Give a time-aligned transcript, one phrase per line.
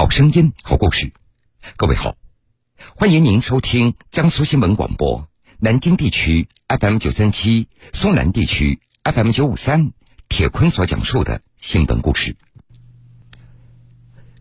[0.00, 1.12] 好声音，好故事。
[1.76, 2.16] 各位好，
[2.96, 5.28] 欢迎您收听江苏新闻广播
[5.58, 9.92] 南京地区 FM 九三七、苏南地区 FM 九五三。
[10.26, 12.34] 铁坤所讲述的新闻故事。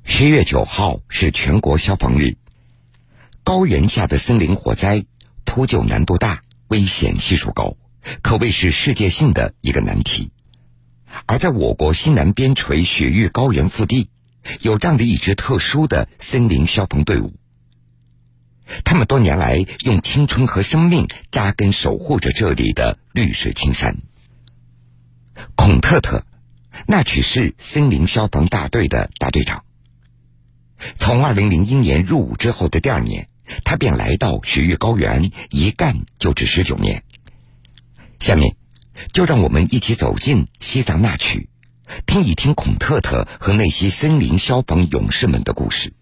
[0.06, 2.38] 十月九号是全国消防日，
[3.44, 5.08] 高原下的森林火灾，
[5.44, 7.76] 扑救难度大，危险系数高，
[8.22, 10.32] 可谓是世界性的一个难题。
[11.26, 14.10] 而在我国西南边陲雪域高原腹地。
[14.62, 17.34] 有这样的一支特殊的森林消防队伍，
[18.84, 23.98] 他们多年来用青春和生命扎根守护着这里的绿水青山。
[25.56, 26.26] 孔特特，
[26.88, 29.64] 那曲是森林消防大队的大队长。
[30.96, 33.28] 从二零零一年入伍之后的第二年，
[33.66, 37.04] 他便来到雪域高原，一干就是十九年。
[38.20, 38.56] 下面，
[39.12, 41.49] 就让我们一起走进西藏那曲。
[42.06, 45.94] 听一听孔特特和那些森林消防勇士们的故事。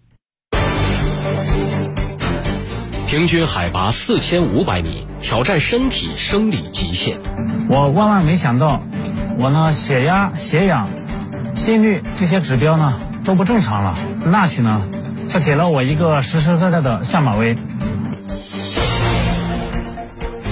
[3.06, 7.16] 平均海拔四千五百米，挑战身体生理极限。
[7.70, 8.82] 我万万没想到，
[9.38, 10.90] 我呢血压、血氧、
[11.56, 14.86] 心率这些指标呢都不正常了，那曲呢
[15.30, 17.56] 却给了我一个实实在在的下马威。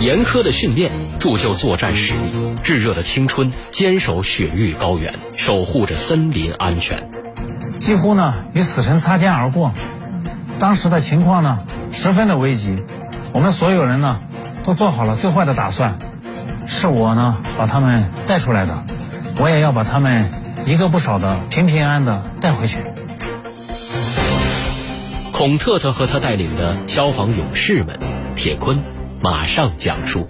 [0.01, 7.11] 严苛的训练铸就作战实力，炙热的青春坚守雪域高原，守护着森林安全。
[7.81, 9.73] 几乎呢与死神擦肩而过，
[10.59, 12.77] 当时的情况呢十分的危急，
[13.33, 14.21] 我们所有人呢
[14.63, 15.99] 都做好了最坏的打算。
[16.67, 18.85] 是我呢把他们带出来的，
[19.39, 20.29] 我也要把他们
[20.65, 22.79] 一个不少的平平安安的带回去。
[25.33, 27.99] 孔特特和他带领的消防勇士们，
[28.35, 28.83] 铁坤。
[29.23, 30.29] 马上讲述。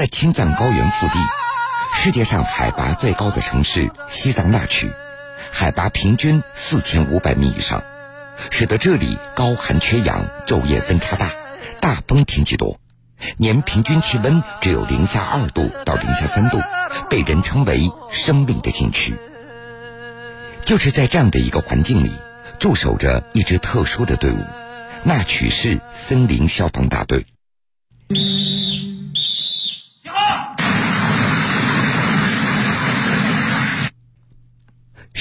[0.00, 1.18] 在青藏高原腹地，
[1.92, 4.90] 世界上海拔最高的城市西藏那曲，
[5.52, 7.82] 海拔平均四千五百米以上。
[8.48, 11.30] 使得这里高寒缺氧，昼夜温差大，
[11.82, 12.80] 大风天气多，
[13.36, 16.58] 年平均气温只有零下二度到零下三度，
[17.10, 19.14] 被人称为“生命的禁区”。
[20.64, 22.14] 就是在这样的一个环境里，
[22.58, 24.38] 驻守着一支特殊的队伍——
[25.04, 27.26] 那曲市森林消防大队。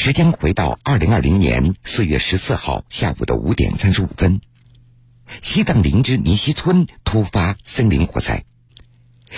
[0.02, 4.40] 时间回到二零二零年四月十四号下午的五点三十五分，
[5.42, 8.46] 西藏林芝尼西村突发森林火灾。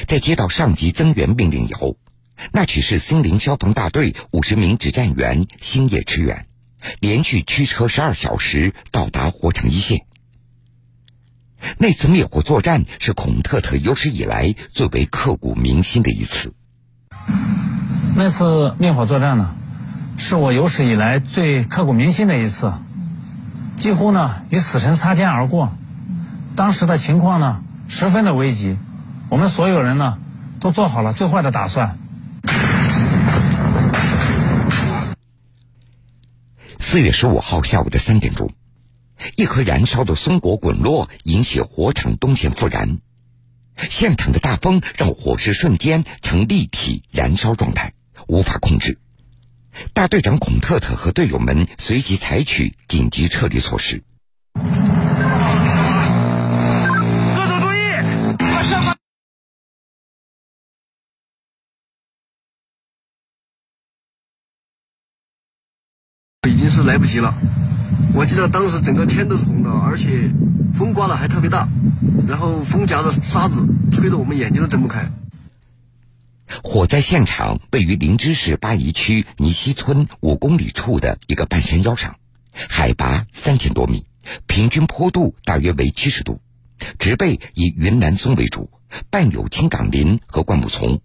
[0.06, 1.98] 在接到上级增援命令以后，
[2.54, 6.46] 那曲市森林消防大队五十名指战员星夜驰援，
[7.00, 10.06] 连续驱车十二小时到达火场一线。
[11.80, 16.54] 那次灭火作战是孔特特有史以来最为刻骨铭心的一次。
[18.16, 19.56] 那次灭火作战呢？
[20.24, 22.72] 是我有史以来最刻骨铭心的一次，
[23.76, 25.76] 几乎呢与死神擦肩而过。
[26.56, 28.78] 当时的情况呢十分的危急，
[29.30, 30.20] 我们所有人呢
[30.60, 31.98] 都做好了最坏的打算。
[36.80, 38.54] 四月十五号下午的三点钟，
[39.36, 43.00] 一颗燃烧的松果滚落，引起火场东线复燃。
[43.76, 47.94] 现场的大风让火势瞬间呈立体燃烧状态，
[48.28, 49.00] 无法控制。
[49.94, 54.04] 大队长孔特特和队友们随即采取紧急撤离措施。
[54.54, 54.62] 各
[57.48, 57.78] 组注意，
[58.40, 58.96] 马上！
[66.48, 67.34] 已经是来不及了。
[68.14, 70.30] 我记得当时整个天都是红的，而且
[70.74, 71.68] 风刮的还特别大，
[72.28, 75.10] 然后风夹着沙子，吹得我们眼睛都睁不开。
[76.64, 82.18] 火灾现场位于林芝市巴宜区尼西村五公里处的一个半山腰上，
[82.52, 84.06] 海拔三千多米，
[84.48, 86.42] 平均坡度大约为七十度，
[87.00, 88.70] 植被以云南松为主，
[89.10, 91.02] 伴有青冈林和灌木丛。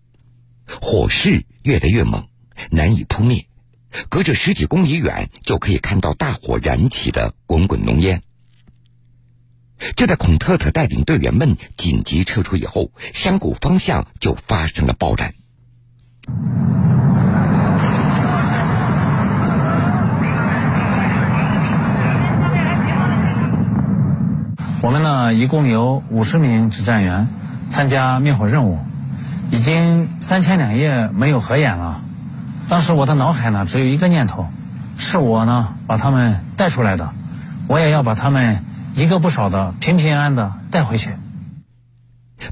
[0.66, 2.26] 火势越来越猛，
[2.70, 3.46] 难以扑灭，
[4.08, 8.22] 隔着十几公里远就可以看到大火燃起的滚滚浓烟。
[9.96, 15.34] 就在孔特特带领队员们紧急撤出以后，山谷方向就发生了爆燃。
[24.82, 27.28] 我们呢，一共有五十名指战员
[27.68, 28.78] 参加灭火任务，
[29.50, 32.02] 已经三天两夜没有合眼了。
[32.68, 34.46] 当时我的脑海呢，只有一个念头：
[34.96, 37.12] 是是我呢把他们带出来的，
[37.68, 38.62] 我也要把他们
[38.96, 41.10] 一个不少的平平安安的带回去。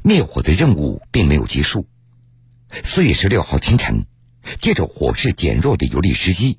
[0.03, 1.87] 灭火的任务并没有结束。
[2.85, 4.05] 四月十六号清晨，
[4.61, 6.59] 借着火势减弱的有利时机，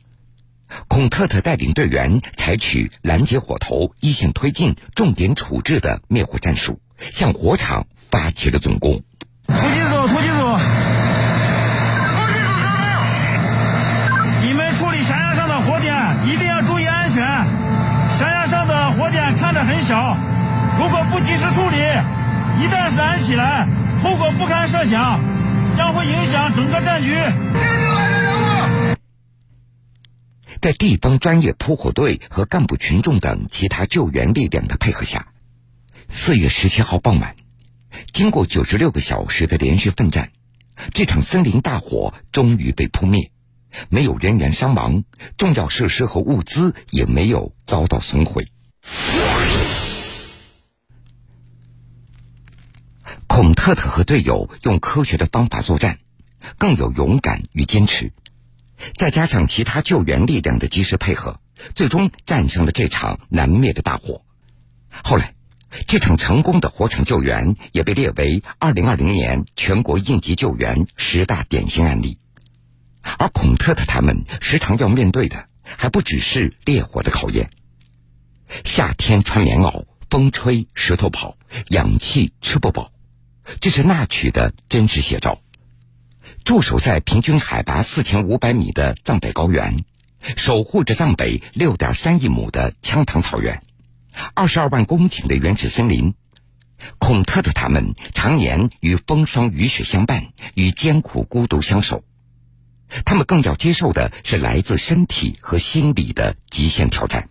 [0.87, 9.03] 孔特特带领队员采取拦截火头、一线推进、重点处置的灭火战术，向火场发起了总攻。
[19.65, 20.15] 很小，
[20.79, 21.77] 如果不及时处理，
[22.63, 23.67] 一旦燃起来，
[24.03, 25.19] 后果不堪设想，
[25.75, 27.15] 将会影响整个战局。
[30.61, 35.27] 在地方专业扑火队和干部群众等其他救援力量的配合下，
[36.09, 37.35] 四月十七号傍晚，
[38.13, 40.29] 经过九十六个小时的连续奋战，
[40.93, 43.31] 这场森林大火终于被扑灭，
[43.89, 45.03] 没有人员伤亡，
[45.37, 48.47] 重要设施和物资也没有遭到损毁。
[53.35, 55.99] 孔特特和队友用科学的方法作战，
[56.57, 58.13] 更有勇敢与坚持。
[58.95, 61.41] 再加上其他救援力量的及时配合，
[61.75, 64.23] 最终战胜了这场难灭的大火。
[65.03, 65.35] 后来，
[65.85, 72.19] 这场成功的火场救援也被列为2020年全国应急救援十大典型案例。
[73.01, 77.49] 而孔特特他们时常要面对的，还不只是烈火的考验。
[78.63, 82.93] 夏天穿棉袄，风吹石头跑，氧气吃不饱，
[83.61, 85.39] 这是那曲的真实写照。
[86.43, 89.83] 驻守在平均海拔四千五百米的藏北高原，
[90.37, 93.63] 守护着藏北六点三亿亩的羌塘草原，
[94.33, 96.13] 二十二万公顷的原始森林。
[96.99, 102.03] 孔特的他们常年与风霜雨雪相伴，与艰苦孤独相守。
[103.05, 107.29] 他们更要接受的是来自身体和心理的极限挑战。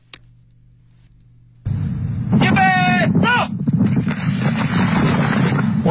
[2.41, 3.29] 预备，走！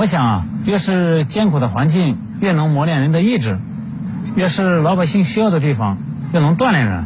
[0.03, 3.55] 我想啊，越是艰苦的环境，越能磨练人的意志；
[4.35, 5.97] 越是老百姓需要的地方，
[6.33, 7.05] 越能锻炼人。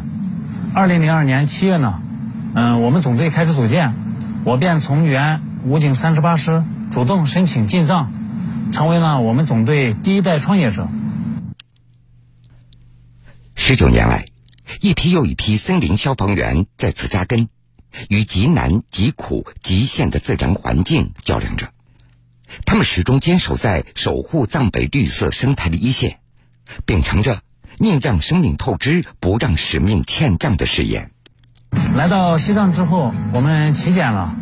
[0.73, 2.01] 二零零二年七月呢，
[2.55, 3.93] 嗯，我们总队开始组建，
[4.43, 8.11] 我便从原武警三十八师主动申请进藏，
[8.71, 10.87] 成为了我们总队第一代创业者。
[13.53, 14.25] 十九年来，
[14.81, 17.47] 一批又一批森林消防员在此扎根，
[18.09, 21.69] 与极难、极苦、极限的自然环境较量着。
[22.65, 26.19] 他们始终坚守在守护藏北绿色生态的一线，
[26.85, 27.39] 秉承着
[27.77, 31.11] “宁让生命透支，不让使命欠账”的誓言。
[31.95, 34.33] 来到西藏之后，我们体检了，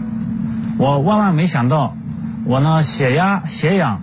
[0.77, 1.97] 我万万没想到，
[2.45, 4.01] 我呢血压、血氧、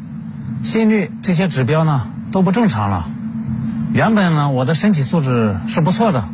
[0.63, 3.09] 心率这些指标呢都不正常了。
[3.93, 6.29] 原本呢我的身体素质是不错的，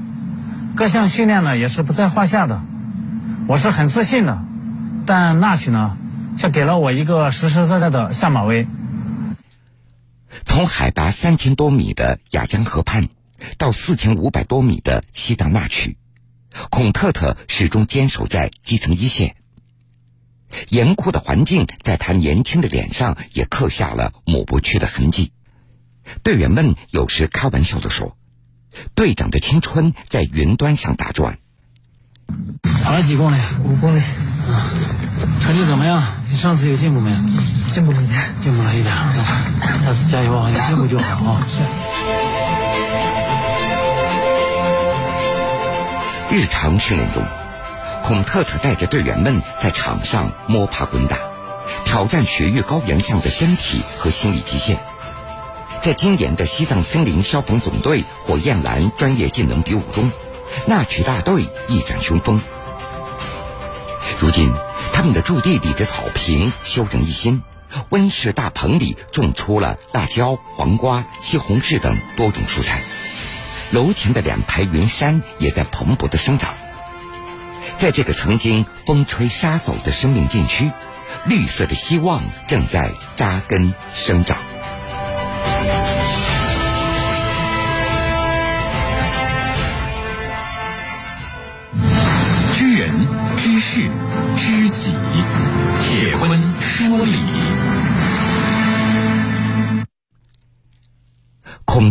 [0.75, 2.63] 各项训练呢也是不在话下的，
[3.47, 4.43] 我是很自信的，
[5.07, 5.97] 但那曲呢？
[6.39, 8.67] 却给了我一个实实在在的下马威。
[10.45, 13.09] 从海拔三千多米的雅江河畔，
[13.59, 15.99] 到四千五百多米的西藏那曲，
[16.71, 19.35] 孔特特始终坚守在基层一线。
[20.69, 25.33] 严酷的环境在他年轻的脸上也刻下了抹不去的痕迹。
[26.23, 28.17] 队员们有时开玩笑的说
[28.95, 31.39] ：“队长的青春在云端上打转。”
[32.85, 33.41] 跑了几公里？
[33.65, 34.01] 五公里。
[34.01, 34.73] 啊，
[35.41, 36.03] 成绩怎么样？
[36.31, 37.17] 你上次有进步没有？
[37.69, 38.95] 进步了一点，进步了一点。
[39.85, 40.51] 下次加油啊！
[40.51, 41.47] 有进步就好啊。
[41.49, 41.63] 是。
[46.31, 47.25] 日常训练中，
[48.05, 51.17] 孔特特带着队员们在场上摸爬滚打，
[51.85, 54.79] 挑战雪域高原上的身体和心理极限。
[55.81, 60.11] 在今年的西藏森林消防总队火焰蓝专业技能比武中，
[60.67, 62.41] 那曲大队一展雄风。
[64.21, 64.53] 如今，
[64.99, 67.45] 他们的驻地里的草坪修整一新，
[67.89, 72.83] 温室大棚里种出了辣椒、黄瓜、西红柿等多种蔬菜。
[73.71, 76.53] 楼前的两排云杉也在蓬勃的生长。
[77.79, 80.73] 在这个曾经风吹沙走的生命禁区，
[81.27, 84.48] 绿色的希望正在扎根生长。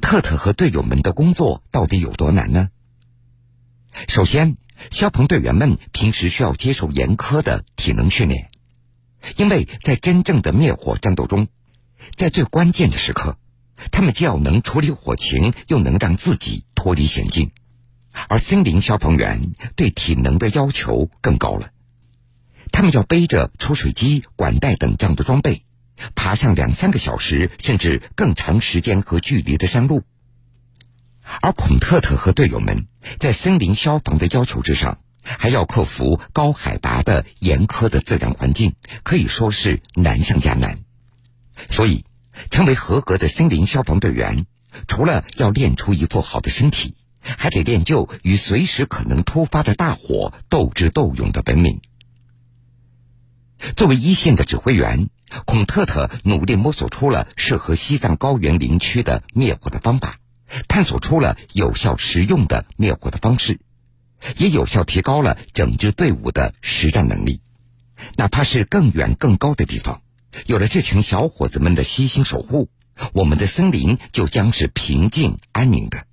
[0.08, 2.70] 特特和队友们的工作到底有多难呢？
[4.08, 4.56] 首先，
[4.90, 8.50] 消防队员们平时需要接受严苛的体能训练，
[9.36, 11.50] 因为在真正的灭火战斗中，
[12.16, 13.38] 在最关键的时刻，
[13.92, 17.52] 他们既要能处理火情，又能让自己脱离险境。
[18.30, 21.72] 而森林消防员对体能的要求更高了，
[22.72, 25.66] 他们要背着抽水机、管带等这样的装备，
[26.16, 30.04] 爬上两三个小时甚至更长时间和距离的山路。
[31.42, 32.88] 而孔特特和队友们
[33.20, 40.80] 在森林消防的要求之上，还要克服高海拔的严苛的自然环境，可以说是难上加难。
[41.70, 42.06] 所以，
[42.50, 44.46] 成为合格的森林消防队员，
[44.88, 51.82] 除了要练出一副好的身体，还得练就与随时可能突发的大火斗智斗勇的本领。
[53.76, 55.10] 作为一线的指挥员，
[55.46, 60.18] 孔特特努力摸索出了适合西藏高原林区的灭火的方法。
[60.70, 63.60] 探索出了有效实用的灭火的方式，
[64.38, 67.42] 也有效提高了整支队伍的实战能力。
[68.16, 70.02] 哪怕是更远更高的地方，
[70.46, 72.70] 有了这群小伙子们的悉心守护，
[73.12, 76.06] 我们的森林就将是平静安宁的。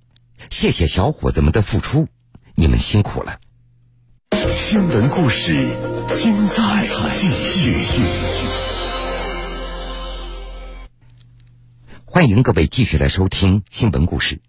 [0.49, 2.09] 谢谢小伙子们的付出，
[2.55, 3.39] 你们辛苦了。
[4.51, 5.53] 新闻故事，
[6.13, 8.74] 精彩继续。
[12.25, 14.41] 欢迎各位继续来收听新闻故事。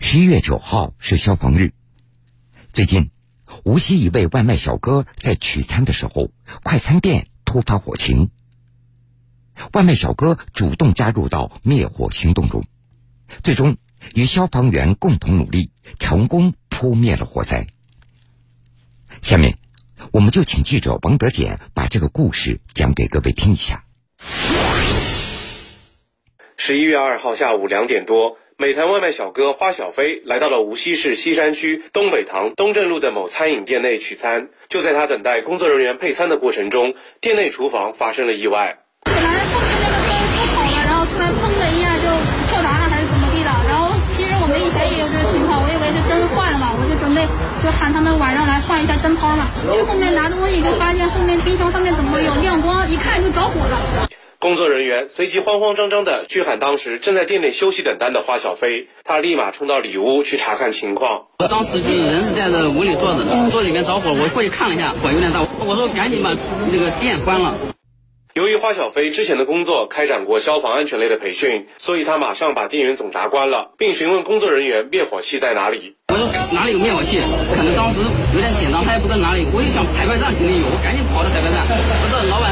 [0.00, 1.72] 十一月九号是消防日。
[2.72, 3.12] 最近，
[3.62, 6.32] 无锡一位外卖小哥在取餐的时候，
[6.64, 8.30] 快餐店突发火情。
[9.74, 12.64] 外卖小哥主动加入到灭火行动中，
[13.44, 13.76] 最终
[14.16, 17.68] 与消防员共同努力，成功扑灭了火灾。
[19.22, 19.56] 下面，
[20.10, 23.84] 我们就请记者王德俭把这个故事讲给各位听一下。
[26.62, 34.50] 十一月二号下午两点多，美团外卖小哥花小飞来到了无锡市西山区东北塘东镇路的某餐饮店内取餐。
[34.68, 38.76] 就在他等待工作人员配餐的过程中，店内厨房发生了意外。
[39.08, 42.04] 本来后面那个灯烧好了，然后突然砰的一下就
[42.52, 43.48] 跳闸了，还是怎么地的？
[43.64, 47.24] 然后其实我们以前也有这个情况，我以为是灯坏了嘛，我就准备
[47.64, 49.48] 就喊他们晚上来换一下灯泡嘛。
[49.64, 54.09] 去后面拿东西就发现后面冰箱上面怎么有亮光，一看就着火了。
[54.40, 61.26] 工作人员随即慌慌张张的去喊当时正在店内休息等单的花小飞，他立马冲到里屋去查看情况。
[61.40, 66.34] 我当时就是人是在这屋里坐着的，坐里面着火，我过去看了一下，火有点大，我说赶紧把
[66.72, 67.54] 那个店关了。
[68.32, 75.96] 由于花小飞之前的工作开展过消防安全类的培训，所以他马上把电源总闸关了，并询问工作人员灭火器在哪里。
[76.08, 77.20] 我说哪里有灭火器？
[77.54, 78.00] 可能当时
[78.32, 79.44] 有点紧张，他也不知道哪里。
[79.52, 82.48] 我一想采购站肯定有，我赶紧跑到采购站，我说老板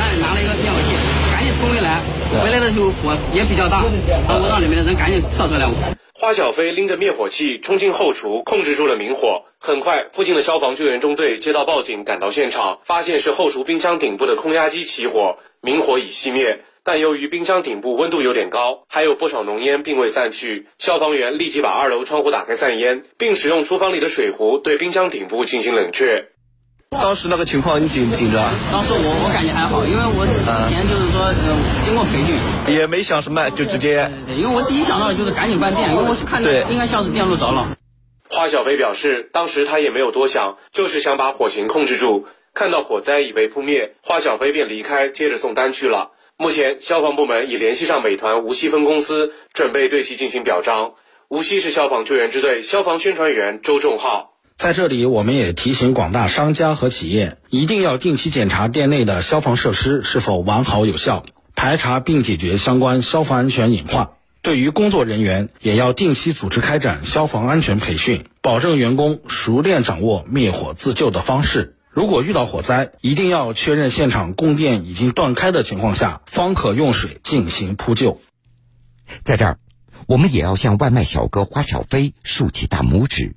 [2.30, 3.82] 回来，的时候火也比较大，
[4.28, 5.66] 然后我让里面的人赶紧撤出来。
[6.12, 9.44] 花小飞拎着灭火器冲进后厨，控制住了明火。
[9.58, 16.64] 很快，附近的消防救援中队接到报警，赶到现场，发现是后厨冰箱顶部的空压机起火，明火已熄灭。
[16.84, 26.28] 但由于冰箱顶部温度有点高，还有不少浓烟并未散去，消防员立即把二楼窗户打开散烟，并使用厨房里的水壶对冰箱顶部进行冷却。
[26.90, 28.42] 当时那个情况你紧不紧张？
[28.72, 30.32] 当时我我感觉还好，因为我之
[30.68, 34.10] 前就是说，嗯，经过培训，也没想什么，就直接。
[34.36, 37.76] 因为我第一想到的就是赶紧关电，因为我是看着应该像是电路着了。
[38.30, 42.26] 花小飞表示，当时他也没有多想，就是想把火情控制住。
[42.54, 46.12] 看到火灾已被扑灭，花小飞便离开，接着送单去了。
[46.36, 50.94] 目前，消防部门已联系上美团无锡分公司，准备对其进行表彰。
[51.28, 54.37] 无锡市消防救援支队消防宣传员周仲浩。
[54.58, 61.24] 在这里，我们也提醒广大商家和企业，一定要定期检查店内的消防设施是否完好有效，
[61.54, 64.10] 排查并解决相关消防安全隐患。
[64.42, 71.76] 对于工作人员，也要定期组织开展消防安全培训，保证员工熟练掌握灭火自救的方式。
[71.88, 78.20] 如果遇到火灾，一定要确认现场供电已经断开的情况下，方可用水进行扑救。
[79.22, 79.58] 在这儿，
[80.08, 83.36] 我们也要向外卖小哥花小飞竖起大拇指。